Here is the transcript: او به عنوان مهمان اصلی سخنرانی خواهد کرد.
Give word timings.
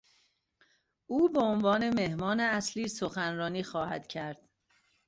او 1.07 1.29
به 1.29 1.39
عنوان 1.39 1.89
مهمان 1.89 2.39
اصلی 2.39 2.87
سخنرانی 2.87 3.63
خواهد 3.63 4.07
کرد. 4.07 4.41